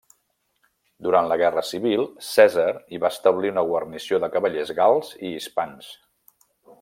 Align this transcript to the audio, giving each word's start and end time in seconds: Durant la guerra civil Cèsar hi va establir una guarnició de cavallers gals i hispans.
Durant 1.07 1.27
la 1.31 1.37
guerra 1.41 1.63
civil 1.71 2.05
Cèsar 2.29 2.65
hi 2.95 3.01
va 3.05 3.13
establir 3.15 3.53
una 3.55 3.67
guarnició 3.73 4.21
de 4.25 4.33
cavallers 4.37 4.73
gals 4.83 5.13
i 5.29 5.33
hispans. 5.37 5.93